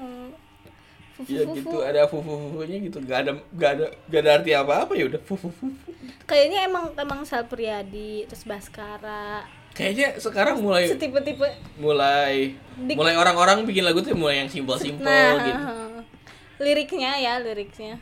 [1.15, 4.51] fufu ya fufu gitu ada fufu fufunya gitu gak ada gak ada gak ada arti
[4.51, 5.91] apa apa ya udah fufu fufu
[6.27, 9.47] kayaknya emang emang Sal Priadi terus Baskara.
[9.75, 11.47] Kayaknya sekarang mulai setipe-tipe.
[11.83, 15.63] mulai Dik- mulai orang-orang bikin lagu tuh mulai yang simpel simpel nah gitu.
[16.63, 17.99] liriknya ya liriknya.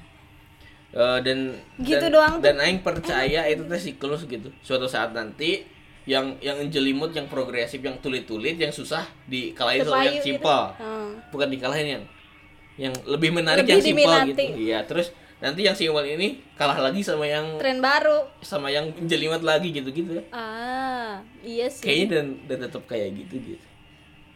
[0.92, 4.52] Eh, dan Gitu dan, doang dan aing percaya itu teh siklus gitu.
[4.60, 5.64] Suatu saat nanti
[6.04, 10.26] yang yang jelimut yang progresif yang tulit-tulit yang susah dikalahin sama yang gitu.
[10.36, 10.62] simpel.
[10.76, 11.14] Hmm.
[11.32, 12.02] bukan dikalahin yang
[12.80, 14.42] yang lebih menarik Lebih yang simpel gitu.
[14.56, 18.30] iya terus nanti yang simpel ini kalah lagi sama yang tren baru.
[18.40, 20.22] sama yang jelimet lagi gitu-gitu.
[20.30, 21.82] Ah iya sih.
[21.82, 23.66] Kayaknya dan dan tetap kayak gitu gitu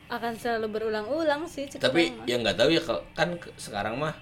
[0.07, 2.31] akan selalu berulang-ulang sih tapi mah.
[2.31, 2.83] ya nggak tahu ya
[3.19, 4.15] kan sekarang mah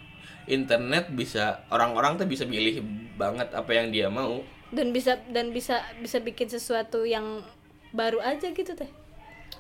[0.49, 2.81] internet bisa orang-orang tuh bisa pilih
[3.17, 4.45] banget apa yang dia mau.
[4.75, 7.45] Dan bisa dan bisa bisa bikin sesuatu yang
[7.93, 8.89] baru aja gitu teh.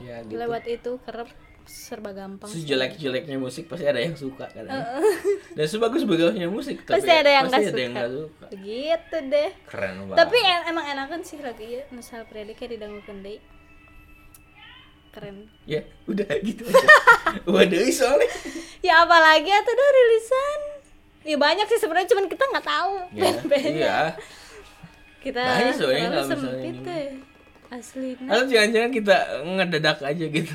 [0.01, 0.37] Ya gitu.
[0.37, 1.25] Lewat itu karena
[1.65, 4.69] serba gampang sejelek-jeleknya musik pasti ada yang suka kan?
[5.57, 7.81] Dan sebagus-bagusnya musik tapi pasti ada yang pasti nggak ada suka.
[7.81, 8.47] yang nggak suka.
[8.53, 9.51] Begitu deh.
[9.65, 10.17] Keren banget.
[10.21, 13.39] Tapi en- emang enakan sih lagi ya misal Priadi kayak didangukeun deui
[15.15, 15.37] keren.
[15.65, 16.87] Ya udah gitu aja.
[17.55, 18.29] Waduh soalnya.
[18.83, 20.61] Ya apalagi atau udah rilisan.
[21.25, 22.95] Ya banyak sih sebenarnya cuman kita nggak tahu.
[23.15, 23.73] Ya, band-bandnya.
[23.73, 23.99] iya.
[25.25, 26.77] Kita Banyak soalnya kalau misalnya sempit
[27.73, 30.55] asli atau jangan-jangan kita ngedadak aja gitu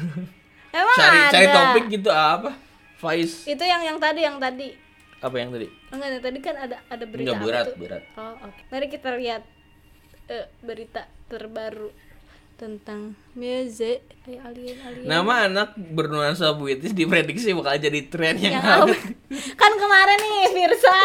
[0.74, 1.32] emang cari ada?
[1.34, 2.52] cari topik gitu apa?
[3.00, 3.48] Faiz.
[3.48, 4.76] Itu yang yang tadi yang tadi.
[5.20, 5.68] Apa yang tadi?
[5.92, 8.04] Enggak yang tadi kan ada ada berita Enggak berat berat.
[8.20, 8.62] Oh oke.
[8.72, 9.44] Mari kita lihat
[10.30, 11.90] eh, berita terbaru
[12.60, 19.00] tentang music alien alien Nama anak bernuansa puitis diprediksi bakal jadi tren yang, yang awet.
[19.56, 21.02] kan kemarin nih Virsa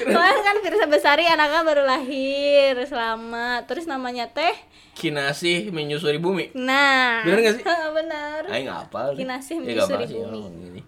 [0.00, 4.56] kemarin kan Virsa Besari anaknya baru lahir selamat terus namanya teh
[4.94, 6.50] Kinasih menyusuri bumi.
[6.52, 7.64] nah Bener nggak sih?
[7.98, 9.12] benar Aing ngapal.
[9.12, 9.20] deh.
[9.20, 10.80] Kinasih Ya, menyusuri sih, bumi.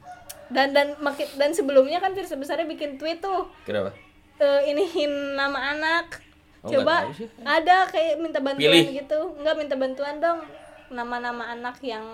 [0.49, 0.99] dan dan
[1.37, 3.95] dan sebelumnya kan Virsa Besari bikin tweet tuh Kenapa?
[4.39, 6.19] eh, iniin nama anak
[6.61, 7.09] Oh, coba
[7.41, 9.01] ada kayak minta bantuan Pilih.
[9.01, 9.21] gitu.
[9.41, 10.45] Enggak minta bantuan dong.
[10.93, 12.05] Nama-nama anak yang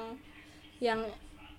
[0.79, 1.03] yang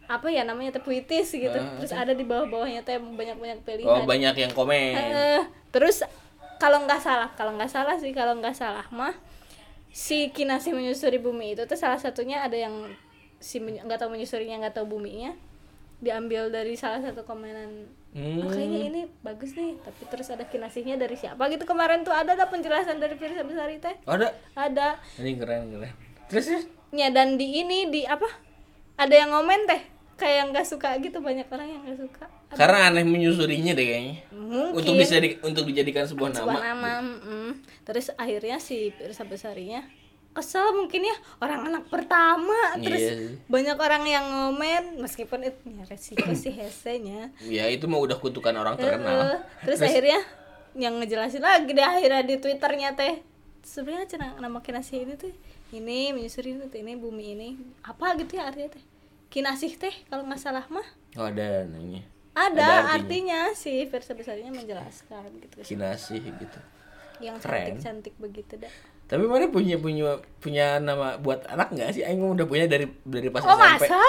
[0.08, 1.60] apa ya namanya teh puitis gitu.
[1.60, 4.94] Ah, terus ada di bawah-bawahnya teh banyak-banyak Oh pilihan banyak yang komen.
[4.96, 5.42] Eh,
[5.76, 6.08] terus
[6.58, 9.14] kalau nggak salah kalau nggak salah sih kalau nggak salah mah
[9.94, 12.74] si kinasi menyusuri bumi itu tuh salah satunya ada yang
[13.38, 15.38] si nggak tahu menyusurinya nggak tahu buminya
[15.98, 18.40] diambil dari salah satu komenan Hmm.
[18.40, 22.34] "Oh, kayaknya ini bagus nih tapi terus ada kinasihnya dari siapa gitu kemarin tuh ada
[22.34, 24.34] ada penjelasan dari Firsa Besari teh Oh, ada.
[24.56, 25.94] ada Ini keren keren.
[26.26, 28.26] Terus ya dan di ini di apa
[28.96, 29.82] ada yang ngomen teh
[30.16, 34.16] kayak yang nggak suka gitu banyak orang yang nggak suka Karena aneh menyusurinya deh kayaknya.
[34.32, 36.42] mungkin Untuk bisa di, untuk dijadikan sebuah nama.
[36.48, 37.52] sebuah nama mm.
[37.84, 39.84] terus akhirnya si Pirsa Besarinya
[40.38, 43.42] kesel mungkin ya orang anak pertama terus sih.
[43.46, 48.54] banyak orang yang ngomen meskipun itu ya resiko sih hesenya Ya itu mah udah kutukan
[48.54, 49.34] orang terkenal.
[49.34, 50.22] Eh, terus, akhirnya
[50.74, 53.26] yang ngejelasin lagi deh akhirnya di twitternya teh
[53.60, 55.34] sebenarnya cina nama kinasih ini tuh
[55.70, 57.50] ini menyusuri ini tuh ini bumi ini
[57.82, 58.84] apa gitu ya artinya teh
[59.28, 62.06] kinasih teh kalau nggak salah mah Oh ada namanya.
[62.32, 63.50] ada, Ada artinya.
[63.52, 66.60] sih versi besarnya menjelaskan gitu Kinasih gitu.
[67.18, 67.74] yang Keren.
[67.74, 68.70] cantik cantik begitu dah
[69.08, 70.04] Tapi mana punya punya
[70.38, 72.04] punya nama buat anak nggak sih?
[72.04, 73.88] Aing udah punya dari dari pas Oh, SMP.
[73.88, 74.00] masa?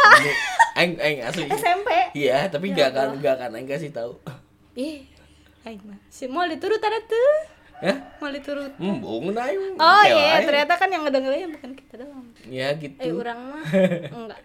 [0.74, 1.46] Aing aing asli.
[1.56, 4.18] SMP Iya, tapi nggak akan nggak akan aing kasih tahu.
[4.74, 5.06] ih
[5.62, 7.30] aing mah si mau diturut ada tuh
[7.78, 7.94] Ya?
[8.18, 9.74] mau diturut Embung nah aing.
[9.76, 12.94] oh iya ternyata kan yang ngedengerinnya bukan kita doang Ya gitu.
[12.96, 13.62] eh orang mah
[14.18, 14.40] enggak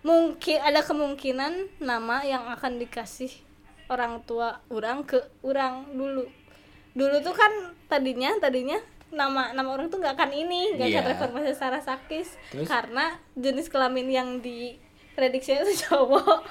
[0.00, 3.28] mungkin ada kemungkinan nama yang akan dikasih
[3.88, 6.24] orang tua orang ke orang dulu
[6.92, 7.52] dulu tuh kan
[7.86, 11.10] tadinya tadinya nama nama orang tuh nggak akan ini nggak akan Iya.
[11.12, 12.66] reformasi secara sakis Terus?
[12.66, 16.42] karena jenis kelamin yang diprediksi itu cowok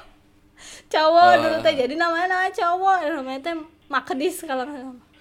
[0.93, 1.41] cowok Oh.
[1.41, 4.63] dulu teh jadi namanya nama cowok namanya teh makedis kalau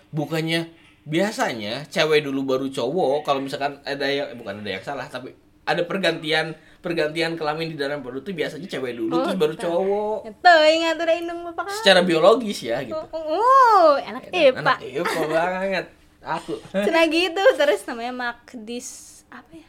[0.08, 0.70] Bukannya
[1.04, 5.34] biasanya cewek dulu baru cowok kalau misalkan ada yang eh, bukan ada yang salah tapi
[5.64, 9.64] ada pergantian pergantian kelamin di dalam perut tuh biasanya cewek dulu Oh, terus baru gitu.
[9.64, 10.18] cowok.
[10.30, 12.94] itu ingat udah indung bapak Secara biologis ya gitu.
[12.94, 15.84] oh, oh enak Anak ipa IPA banget.
[16.24, 16.56] Aku.
[16.72, 19.68] Cina gitu terus namanya Makdis apa ya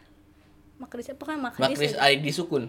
[0.75, 2.11] Makdis apa kan Makdis Makris aja.
[2.11, 2.63] ID sukun.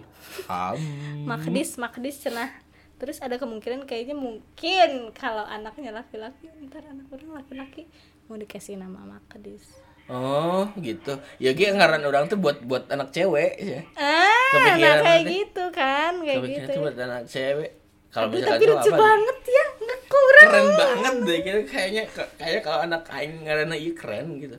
[1.23, 2.51] Makdis Makdis cenah
[2.97, 7.85] terus ada kemungkinan kayaknya mungkin kalau anaknya laki-laki ntar anak orang laki-laki
[8.25, 11.19] mau dikasih nama Makdis Oh, gitu.
[11.35, 13.83] Ya gitu ngaran orang tuh buat buat anak cewek ya.
[13.99, 17.71] ah nah kayak gitu kan kayak gitu tuh buat anak cewek.
[18.17, 18.97] Kalau misalkan tapi lucu apa?
[18.97, 19.65] banget ya
[20.09, 22.03] kurang Keren banget deh kayaknya kayaknya
[22.41, 24.57] kayaknya kalau anak aing ngaranna ieu keren gitu.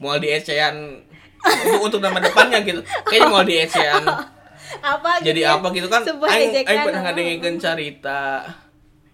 [0.00, 1.04] Mau di ecean
[1.44, 2.80] untuk, untuk nama depannya gitu.
[3.04, 4.04] Kayaknya mau di ecean
[4.80, 5.56] apa jadi gitu ya?
[5.60, 7.04] apa gitu kan aing, aing pernah oh.
[7.06, 8.20] ngadengin cerita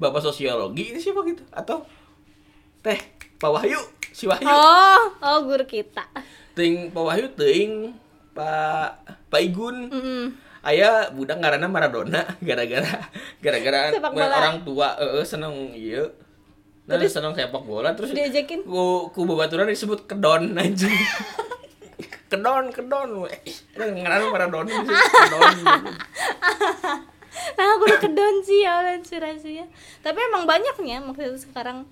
[0.00, 1.84] bapak sosiologi ini siapa gitu atau
[2.80, 2.96] teh
[3.36, 3.80] Pak Wahyu
[4.14, 6.06] si Wahyu oh oh guru kita
[6.56, 7.92] ting Pak Wahyu ting
[8.32, 10.24] Pak Pak Igun Mm-mm.
[10.60, 13.08] Aya budak ngaranna Maradona gara-gara
[13.40, 16.04] gara-gara orang tua heeh seneng ieu
[16.84, 18.66] nah seneng sepak bola terus Diajakin?
[18.66, 20.90] ku ku babaturan disebut kedon anjing.
[22.26, 23.36] Kedon kedon weh
[23.78, 25.56] ngaranna Maradona disebut kedon.
[27.30, 29.64] Nah aku udah kedon sih ya Allah inspirasinya
[30.02, 31.86] tapi emang banyaknya maksudnya sekarang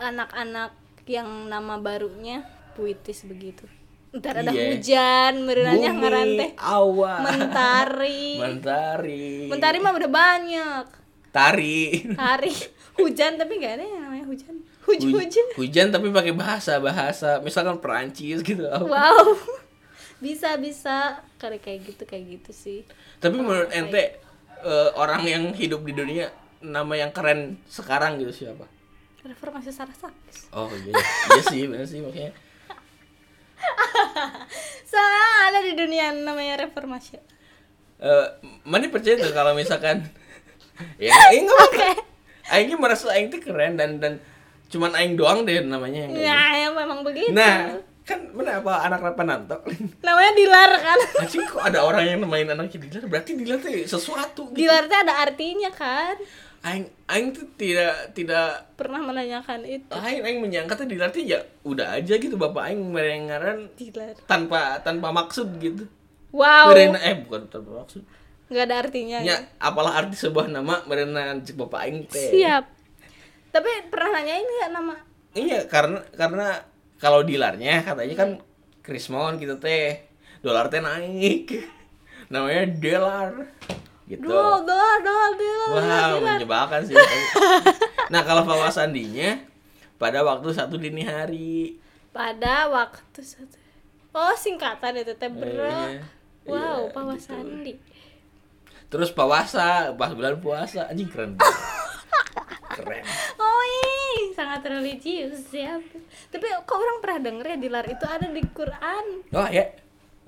[0.00, 0.72] anak-anak
[1.10, 2.46] yang nama barunya
[2.78, 3.66] puitis begitu
[4.10, 4.74] ntar ada Iya.
[4.74, 8.24] hujan merenanya Bumi, ngarante awan mentari.
[8.36, 9.46] Mentari.
[9.46, 10.84] Mentari mah udah banyak.
[11.30, 12.10] Tari.
[12.12, 12.50] Hari
[12.96, 14.54] hujan tapi nggak ada yang namanya hujan.
[14.82, 15.46] Hujan Huj- hujan.
[15.54, 17.38] hujan tapi pakai bahasa bahasa.
[17.38, 18.66] Misalkan Perancis gitu.
[18.66, 19.38] Wow.
[20.18, 21.22] Bisa bisa.
[21.36, 22.78] Kayak kayak gitu kayak gitu sih.
[23.16, 24.18] Tapi menurut ente
[24.60, 26.28] eh, orang yang hidup di dunia
[26.60, 28.66] nama yang keren sekarang gitu siapa?
[29.20, 30.96] Reformasi Sarasakis oh iya.
[31.30, 32.32] Iya sih benar sih makanya
[34.90, 37.18] soalnya ada di dunia namanya reformasi
[38.00, 38.26] eh
[38.64, 40.08] mana percaya tuh kalau misalkan
[41.02, 41.90] ya aing nggak Oke.
[42.48, 44.16] aingnya merasa aing tuh keren dan dan
[44.70, 47.08] cuman aing doang deh namanya yang nah ya memang gitu.
[47.12, 49.56] begitu nah kan mana apa anak Rapananto
[50.06, 54.42] namanya dilar kan Anjing kok ada orang yang namain anaknya Dilar berarti Dilar tuh sesuatu
[54.50, 54.58] gitu.
[54.66, 56.16] dilar itu ada artinya kan
[56.60, 61.40] Aing aing tuh tidak tidak pernah menanyakan itu aing aing menyangka tuh Dilar tuh ya
[61.62, 65.88] udah aja gitu bapak aing merengaran dilar tanpa tanpa maksud gitu.
[66.30, 68.04] wow Merena eh bukan tanpa maksud.
[68.46, 72.28] nggak ada artinya Ya, apalah arti sebuah nama merena cek bapak aing teh.
[72.28, 72.68] siap
[73.48, 74.96] tapi pernah nanyain nggak nama
[75.30, 76.58] Iya, karena karena
[76.98, 78.30] kalau Dilarnya katanya kan
[78.82, 80.10] Krismon gitu teh.
[80.42, 81.54] Dolar teh naik.
[82.34, 83.30] Namanya Delar.
[84.10, 84.26] Gitu.
[84.26, 85.30] dolar dolar dolar
[85.70, 85.78] Wow,
[86.18, 86.34] dilar.
[86.34, 86.98] menyebalkan sih.
[88.12, 89.38] nah, kalau Pak Sandinya
[89.96, 91.78] pada waktu satu dini hari.
[92.10, 93.54] pada waktu satu
[94.10, 96.02] oh singkatan itu teh bro Iya.
[96.42, 97.22] wow Iya, Pak gitu.
[97.22, 97.72] Sandi
[98.90, 101.38] Terus puasa, pas bulan puasa, anjing keren.
[102.72, 103.04] keren.
[103.36, 105.78] oh ih sangat religius ya
[106.26, 109.70] tapi kok orang pernah denger ya dilar itu ada di Quran Oh ya.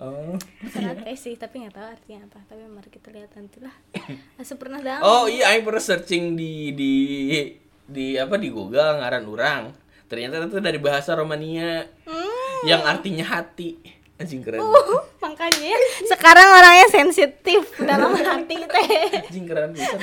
[0.02, 0.34] Oh.
[0.66, 3.70] Karate sih tapi nggak tahu artinya apa tapi mari kita lihat nanti lah
[4.42, 6.92] Asa pernah dang Oh iya, aing pernah searching di di
[7.82, 9.62] di apa di Google ngaran orang.
[10.06, 12.66] Ternyata itu dari bahasa Romania Hmm.
[12.66, 13.78] yang artinya hati.
[14.14, 14.58] Anjing keren.
[14.58, 18.90] Uh, makanya ya, sekarang orangnya sensitif dalam hati teh
[19.22, 19.98] Anjing keren bisa.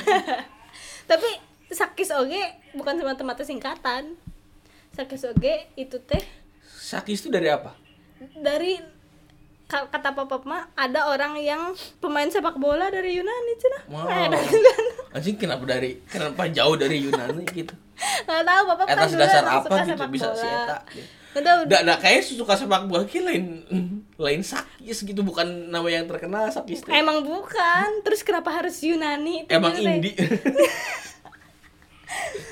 [1.10, 1.28] tapi
[1.68, 2.40] sakis oge
[2.72, 4.14] bukan semata-mata singkatan
[4.90, 6.20] sakis oge itu teh
[6.70, 7.72] Sakis itu dari apa?
[8.36, 8.76] dari
[9.70, 11.70] kata papa mah ada orang yang
[12.02, 14.06] pemain sepak bola dari Yunani cina Wow.
[14.10, 14.84] Ada kan?
[15.14, 17.74] Anjing kenapa dari kenapa jauh dari Yunani gitu?
[18.26, 20.78] nggak tahu papa kan Atas dasar apa gitu bisa si eta?
[21.30, 23.44] Nggak tahu Nggak, nggak kayak suka sepak bola ki lain
[24.24, 29.72] lain sakis gitu bukan nama yang terkenal sakis emang bukan terus kenapa harus Yunani Emang.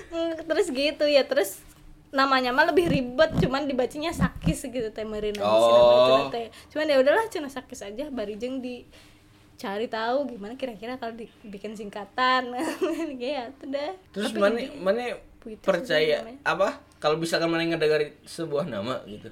[0.09, 1.61] Hmm, terus gitu ya terus
[2.11, 6.29] namanya mah lebih ribet cuman dibacanya sakis gitu teh nama itu Oh.
[6.29, 8.89] teh cuman ya udahlah cina sakis aja barijeng di
[9.55, 12.55] cari tahu gimana kira-kira kalau dibikin singkatan
[13.19, 15.01] ya udah Terus Tapi mana mana
[15.61, 16.81] percaya apa?
[16.97, 19.29] Kalau misalkan mana ngedengari sebuah nama gitu.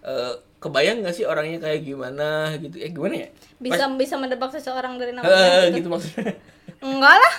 [0.00, 2.76] Eh kebayang gak sih orangnya kayak gimana gitu?
[2.76, 3.28] Eh gimana ya?
[3.56, 5.76] bisa bisa mendebak seseorang dari namanya Eh, gitu.
[5.76, 6.34] gitu maksudnya.
[6.80, 7.34] enggak lah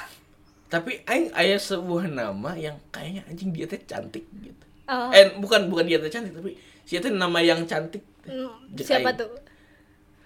[0.69, 4.65] Tapi aing aya sebuah nama yang kayaknya anjing dia teh cantik gitu.
[4.85, 5.09] Oh.
[5.09, 6.53] Eh bukan bukan dia teh cantik tapi
[6.85, 8.05] si teh nama yang cantik.
[8.71, 9.17] Jek siapa aing.
[9.17, 9.29] tuh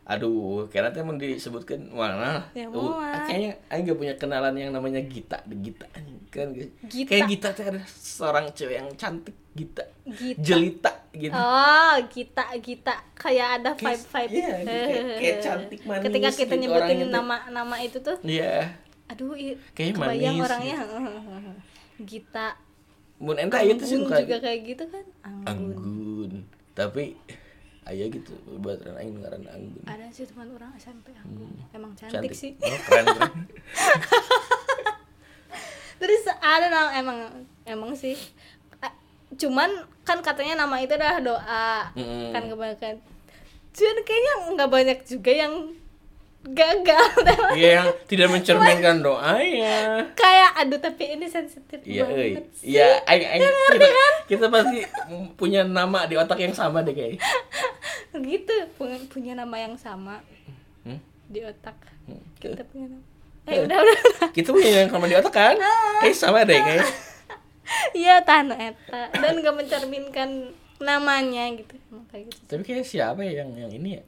[0.03, 2.43] Aduh, kayaknya teh mau disebutkan mana?
[2.51, 6.67] Ya, Uh, kayaknya aing gak punya kenalan yang namanya Gita, Gita anjing kan guys.
[6.83, 7.07] Gita.
[7.07, 9.87] Kayak Gita teh ada seorang cewek yang cantik, Gita.
[10.03, 10.43] Gita.
[10.43, 11.31] Jelita gitu.
[11.31, 14.31] Oh, Gita, Gita kayak ada Kayak- vibe vibe.
[14.35, 17.15] iya, kayak- kayak cantik, manis Ketika kita gitu nyebutin orangnya tuh.
[17.15, 18.75] nama nama itu tuh, Iya.
[19.13, 20.75] Aduh, i- Kayaknya kebayang manis orangnya.
[20.75, 20.95] gitu.
[22.09, 22.47] Gita,
[23.17, 25.05] mun enta ieu teh Anggun suka juga kayak gitu kan?
[25.45, 25.75] Anggun.
[25.77, 26.31] Anggun.
[26.73, 27.03] Tapi
[27.83, 29.83] aya gitu buat aing ngaran anggun.
[29.83, 31.47] Ada sih teman orang SMP anggun.
[31.47, 31.73] Hmm.
[31.73, 32.57] emang cantik, sih.
[32.57, 33.33] Oh, keren, keren.
[35.95, 37.17] terus ada nama emang
[37.63, 38.17] emang sih.
[39.33, 39.69] Cuman
[40.03, 41.69] kan katanya nama itu adalah doa.
[41.93, 42.31] Mm-mm.
[42.31, 42.95] kan kebanyakan.
[43.71, 45.53] Cuman kayaknya nggak banyak juga yang
[46.45, 47.03] gagal
[47.55, 50.11] Iya yang tidak mencerminkan doanya.
[50.11, 52.35] kayak aduh tapi ini sensitif euy.
[52.35, 53.87] banget sih Iya, aing kita,
[54.27, 54.83] kita pasti
[55.33, 57.15] punya nama di otak yang sama deh kayak.
[58.27, 60.19] gitu punya, punya nama yang sama
[60.81, 60.99] Hmm?
[61.25, 62.19] di otak Hmm.
[62.35, 63.03] kita punya nama
[63.45, 64.27] eh udah udah udah.
[64.29, 65.55] Kita punya yang sama di otak kan?
[65.99, 66.83] Kayak sama deh kayak.
[67.95, 73.55] iya tahan eta dan gak mencerminkan namanya gitu kayak gitu Tapi kayak siapa ya yang
[73.55, 74.03] yang ini ya?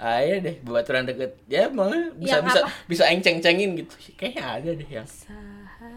[0.00, 1.36] Ayo deh, bebaturan deket.
[1.44, 2.70] Ya emang bisa Yang bisa apa?
[2.88, 3.92] bisa aing ceng-cengin gitu.
[4.16, 5.92] Kayaknya ada deh yang Saha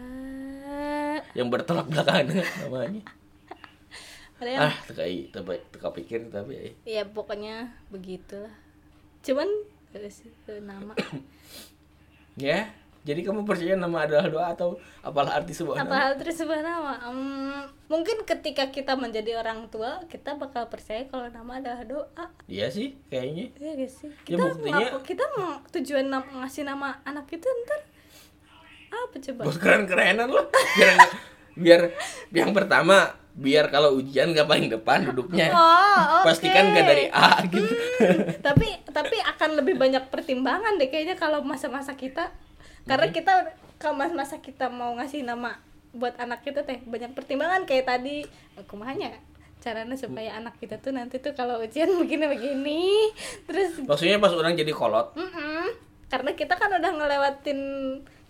[1.32, 2.28] yang bertolak belakang
[2.60, 3.02] namanya.
[4.38, 5.40] ada yang Ah, teka teka,
[5.72, 8.52] teka pikir tapi ya pokoknya begitulah
[9.24, 9.48] cuman
[10.10, 10.92] sih eh, nama
[12.36, 12.68] ya.
[13.04, 15.92] Jadi kamu percaya nama adalah doa atau apalah arti sebuah nama?
[15.94, 21.28] hal terus sebuah nama Hmm, mungkin ketika kita menjadi orang tua kita bakal percaya kalau
[21.28, 23.52] nama adalah doa Iya sih, kayaknya.
[23.54, 24.08] Iya gak sih?
[24.08, 27.80] Ya, Kita buktinya- ngapa- kita mau tujuan nam- ngasih nama anak itu ntar
[28.90, 29.40] apa coba?
[29.42, 30.46] Buat keren-kerenan loh.
[30.74, 30.96] Biar
[31.54, 31.80] biar
[32.32, 32.96] yang pertama
[33.32, 35.50] biar kalau ujian gak paling depan duduknya.
[35.50, 35.60] Oh,
[36.22, 36.30] oke.
[36.30, 37.68] Pastikan gak dari A gitu.
[38.40, 42.32] tapi tapi akan lebih banyak pertimbangan deh kayaknya kalau masa-masa kita
[42.84, 43.32] karena kita
[43.76, 45.56] kalau masa-masa kita mau ngasih nama
[45.90, 48.24] buat anak kita teh banyak pertimbangan kayak tadi
[48.64, 49.14] kumanya
[49.58, 52.82] caranya supaya anak kita tuh nanti tuh kalau ujian begini begini
[53.44, 55.14] terus Maksudnya pas orang jadi kolot.
[55.14, 55.72] mm-mm.
[56.06, 57.58] karena kita kan udah ngelewatin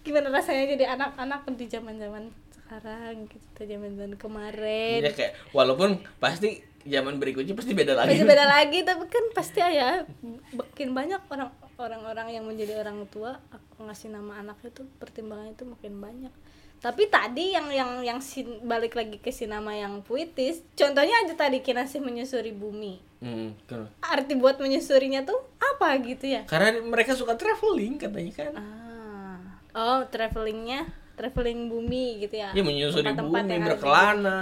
[0.00, 7.16] gimana rasanya jadi anak-anak di zaman-zaman sekarang gitu zaman-zaman kemarin Ya kayak walaupun pasti zaman
[7.16, 8.12] berikutnya pasti beda lagi.
[8.12, 10.04] pasti beda lagi tapi kan pasti ya
[10.52, 15.66] makin banyak orang orang-orang yang menjadi orang tua aku ngasih nama anaknya tuh pertimbangannya tuh
[15.66, 16.34] makin banyak.
[16.78, 21.32] Tapi tadi yang yang yang sin- balik lagi ke si nama yang puitis contohnya aja
[21.32, 23.00] tadi kinasih menyusuri bumi.
[23.24, 23.56] Hmm,
[24.04, 26.44] arti buat menyusurinya tuh apa gitu ya?
[26.44, 28.52] Karena mereka suka traveling katanya kan.
[28.54, 29.36] ah.
[29.72, 30.84] Oh travelingnya
[31.16, 32.52] traveling bumi gitu ya?
[32.52, 34.38] Ya menyusuri Tempat-tempat bumi, yang berkelana.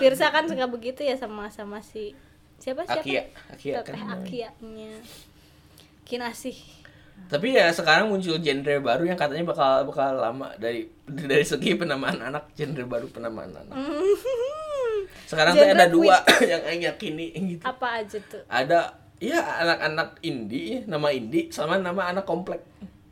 [0.00, 2.16] Tirsa kan suka begitu ya sama sama si
[2.56, 3.04] siapa siapa?
[3.04, 4.22] Akia, Akia kan.
[4.22, 4.96] Akianya
[6.12, 6.84] Kinasih
[7.32, 12.20] Tapi ya sekarang muncul genre baru yang katanya bakal bakal lama dari dari segi penamaan
[12.20, 13.72] anak, genre baru penamaan anak.
[15.30, 16.20] Sekarang tuh Genre ada dua
[16.52, 17.64] yang aing yakini gitu.
[17.64, 22.60] apa aja tuh Ada ya anak-anak indie, nama indie sama nama anak komplek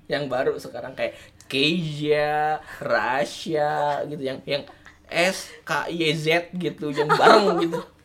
[0.04, 1.16] yang baru sekarang kayak
[1.48, 4.62] Keisha, Rasya gitu yang yang
[5.08, 7.80] S K Y Z gitu yang bareng gitu.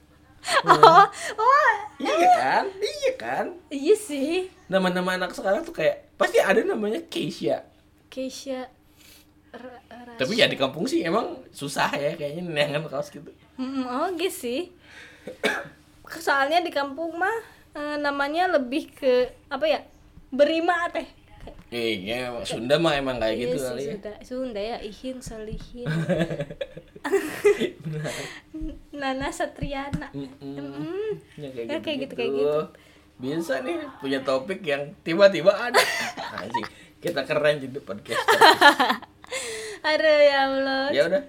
[0.65, 1.05] oh
[1.39, 2.65] oh Iya kan?
[2.75, 3.45] Iya kan?
[3.71, 7.63] iya sih Nama-nama anak sekarang tuh kayak pasti ada namanya Keisha.
[8.11, 8.67] Keisha
[10.19, 13.31] Tapi ya di kampung sih emang susah ya kayaknya nengan kaos gitu.
[13.55, 14.61] Hmm, oh gitu sih
[16.05, 17.37] soalnya di kampung mah
[17.73, 19.79] eh, namanya lebih ke apa ya
[20.29, 21.07] berima teh
[21.67, 23.89] Iya, Sunda mah emang kayak gitu Iya kali ya.
[23.91, 25.87] Sunda, Sunda ya Ihin Solihin
[28.95, 30.29] Nana Satriana Mm-mm.
[30.41, 31.11] Mm.
[31.35, 32.61] Ya, kayak, Ya, gitu, kayak gitu, kayak gitu.
[33.15, 35.79] Bisa nih punya topik yang tiba-tiba ada.
[36.39, 36.67] Anjing,
[36.99, 38.25] kita keren jadi podcast.
[39.89, 41.23] Aduh ya Allah ya udah.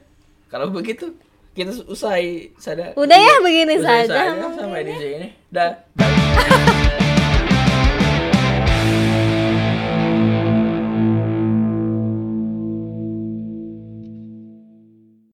[0.49, 1.13] Kalau begitu
[1.53, 2.93] kita usai sada.
[2.95, 5.29] Udah ya, begini Usai saja sampai mungkin di sini.
[5.49, 5.73] Dah.